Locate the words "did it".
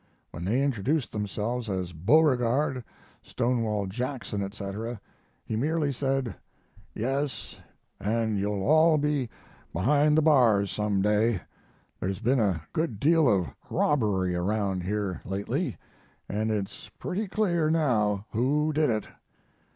18.73-19.07